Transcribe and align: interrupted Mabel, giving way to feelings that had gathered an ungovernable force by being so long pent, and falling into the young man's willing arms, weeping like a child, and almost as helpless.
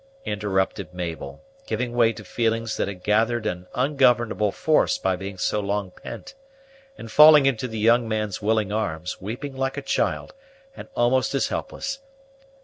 interrupted 0.25 0.95
Mabel, 0.95 1.43
giving 1.67 1.93
way 1.93 2.11
to 2.11 2.23
feelings 2.23 2.75
that 2.75 2.87
had 2.87 3.03
gathered 3.03 3.45
an 3.45 3.67
ungovernable 3.75 4.51
force 4.51 4.97
by 4.97 5.15
being 5.15 5.37
so 5.37 5.59
long 5.59 5.91
pent, 5.91 6.33
and 6.97 7.11
falling 7.11 7.45
into 7.45 7.67
the 7.67 7.77
young 7.77 8.09
man's 8.09 8.41
willing 8.41 8.71
arms, 8.71 9.21
weeping 9.21 9.55
like 9.55 9.77
a 9.77 9.81
child, 9.83 10.33
and 10.75 10.87
almost 10.95 11.35
as 11.35 11.49
helpless. 11.49 11.99